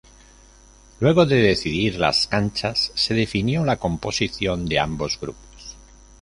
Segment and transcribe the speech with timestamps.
[0.99, 5.77] Luego de decidir las canchas se definió la composición de ambos grupos.